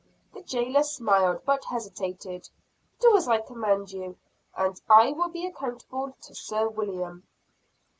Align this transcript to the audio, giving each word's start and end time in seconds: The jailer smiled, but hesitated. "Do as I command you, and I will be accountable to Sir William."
The 0.33 0.41
jailer 0.41 0.81
smiled, 0.81 1.43
but 1.45 1.65
hesitated. 1.65 2.49
"Do 2.99 3.15
as 3.15 3.27
I 3.27 3.37
command 3.39 3.91
you, 3.91 4.17
and 4.57 4.81
I 4.89 5.11
will 5.11 5.29
be 5.29 5.45
accountable 5.45 6.15
to 6.23 6.33
Sir 6.33 6.67
William." 6.67 7.27